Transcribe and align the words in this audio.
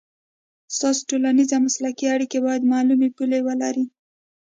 ستاسو 0.75 0.99
ټولنیزې 1.09 1.53
او 1.57 1.65
مسلکي 1.67 2.05
اړیکې 2.15 2.37
باید 2.45 2.69
معلومې 2.73 3.09
پولې 3.17 3.39
ولري. 3.47 3.85